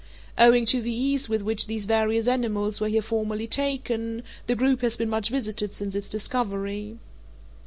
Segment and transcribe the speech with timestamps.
[0.35, 4.81] Owing to the ease with which these various animals were here formerly taken, the group
[4.81, 6.97] has been much visited since its discovery.